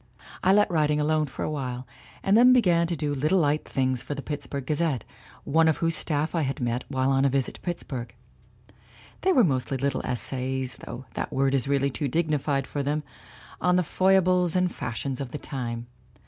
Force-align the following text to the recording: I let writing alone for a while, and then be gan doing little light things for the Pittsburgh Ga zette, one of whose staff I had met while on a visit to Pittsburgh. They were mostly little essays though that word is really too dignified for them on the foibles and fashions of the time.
I 0.43 0.51
let 0.51 0.71
writing 0.71 0.99
alone 0.99 1.27
for 1.27 1.43
a 1.43 1.51
while, 1.51 1.85
and 2.23 2.35
then 2.35 2.53
be 2.53 2.59
gan 2.61 2.87
doing 2.87 3.19
little 3.19 3.37
light 3.37 3.69
things 3.69 4.01
for 4.01 4.15
the 4.15 4.23
Pittsburgh 4.23 4.65
Ga 4.65 4.73
zette, 4.73 5.01
one 5.43 5.67
of 5.67 5.77
whose 5.77 5.95
staff 5.95 6.33
I 6.33 6.41
had 6.41 6.59
met 6.59 6.85
while 6.87 7.11
on 7.11 7.23
a 7.23 7.29
visit 7.29 7.53
to 7.53 7.61
Pittsburgh. 7.61 8.11
They 9.21 9.31
were 9.31 9.43
mostly 9.43 9.77
little 9.77 10.01
essays 10.03 10.77
though 10.77 11.05
that 11.13 11.31
word 11.31 11.53
is 11.53 11.67
really 11.67 11.91
too 11.91 12.07
dignified 12.07 12.65
for 12.65 12.81
them 12.81 13.03
on 13.61 13.75
the 13.75 13.83
foibles 13.83 14.55
and 14.55 14.73
fashions 14.73 15.21
of 15.21 15.29
the 15.29 15.37
time. 15.37 15.85